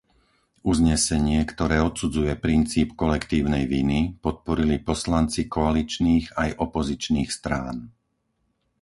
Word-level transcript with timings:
Uznesenie, 0.71 1.39
ktoré 1.51 1.77
odsudzuje 1.89 2.33
princíp 2.45 2.89
kolektívnej 3.01 3.63
viny, 3.75 3.99
podporili 4.25 4.77
poslanci 4.89 5.41
koaličných 5.55 6.25
aj 6.43 6.49
opozičných 6.65 7.29
strán. 7.37 7.77